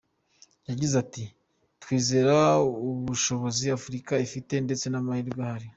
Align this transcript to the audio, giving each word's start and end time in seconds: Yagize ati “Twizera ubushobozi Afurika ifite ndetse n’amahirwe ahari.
Yagize 0.69 0.95
ati 1.03 1.23
“Twizera 1.81 2.37
ubushobozi 2.89 3.65
Afurika 3.77 4.13
ifite 4.27 4.53
ndetse 4.65 4.85
n’amahirwe 4.89 5.41
ahari. 5.47 5.67